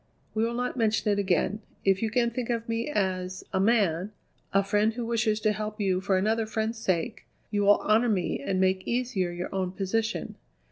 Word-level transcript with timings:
"We 0.33 0.43
will 0.43 0.55
not 0.55 0.77
mention 0.77 1.11
it 1.11 1.19
again. 1.19 1.61
If 1.85 2.01
you 2.01 2.09
can 2.09 2.31
think 2.31 2.49
of 2.49 2.67
me 2.67 2.89
as 2.89 3.43
a 3.53 3.59
man, 3.59 4.11
a 4.51 4.63
friend 4.63 4.91
who 4.95 5.05
wishes 5.05 5.39
to 5.41 5.51
help 5.51 5.79
you 5.79 6.01
for 6.01 6.17
another 6.17 6.47
friend's 6.47 6.79
sake, 6.79 7.27
you 7.51 7.61
will 7.61 7.79
honour 7.81 8.09
me 8.09 8.39
and 8.39 8.59
make 8.59 8.87
easier 8.87 9.29
your 9.29 9.53
own 9.53 9.73
position. 9.73 10.37